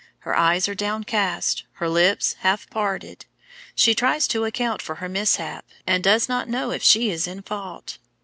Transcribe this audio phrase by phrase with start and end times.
[0.21, 3.27] Her eyes are downcast, her lips half parted;
[3.75, 7.43] she tries to account for her mishap, and does not know if she is in
[7.43, 7.99] fault.